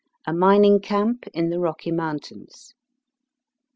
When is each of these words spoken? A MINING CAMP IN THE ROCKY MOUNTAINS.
A 0.25 0.33
MINING 0.33 0.79
CAMP 0.79 1.27
IN 1.31 1.51
THE 1.51 1.59
ROCKY 1.59 1.91
MOUNTAINS. 1.91 2.73